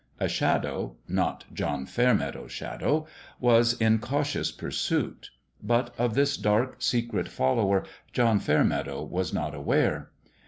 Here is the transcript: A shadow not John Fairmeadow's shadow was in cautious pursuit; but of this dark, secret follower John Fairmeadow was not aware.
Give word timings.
A 0.19 0.27
shadow 0.27 0.95
not 1.07 1.45
John 1.53 1.85
Fairmeadow's 1.85 2.51
shadow 2.51 3.05
was 3.39 3.79
in 3.79 3.99
cautious 3.99 4.51
pursuit; 4.51 5.29
but 5.61 5.93
of 5.95 6.15
this 6.15 6.37
dark, 6.37 6.81
secret 6.81 7.27
follower 7.27 7.85
John 8.11 8.39
Fairmeadow 8.39 9.03
was 9.03 9.31
not 9.31 9.53
aware. 9.53 10.09